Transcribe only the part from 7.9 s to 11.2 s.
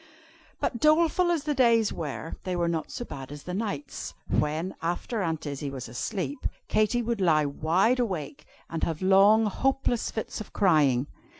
awake, and have long, hopeless fits of crying.